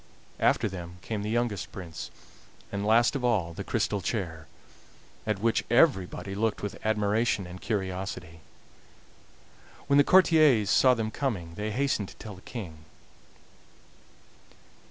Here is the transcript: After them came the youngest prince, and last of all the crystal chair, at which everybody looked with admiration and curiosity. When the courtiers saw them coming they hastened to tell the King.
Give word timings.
After 0.39 0.67
them 0.67 0.97
came 1.03 1.21
the 1.21 1.29
youngest 1.29 1.71
prince, 1.71 2.09
and 2.71 2.87
last 2.87 3.15
of 3.15 3.23
all 3.23 3.53
the 3.53 3.63
crystal 3.63 4.01
chair, 4.01 4.47
at 5.27 5.37
which 5.37 5.63
everybody 5.69 6.33
looked 6.33 6.63
with 6.63 6.83
admiration 6.83 7.45
and 7.45 7.61
curiosity. 7.61 8.39
When 9.85 9.97
the 9.97 10.03
courtiers 10.03 10.71
saw 10.71 10.95
them 10.95 11.11
coming 11.11 11.53
they 11.53 11.69
hastened 11.69 12.09
to 12.09 12.15
tell 12.15 12.33
the 12.33 12.41
King. 12.41 12.79